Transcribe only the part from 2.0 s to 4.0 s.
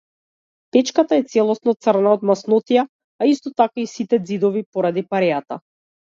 од маснотија, а исто така и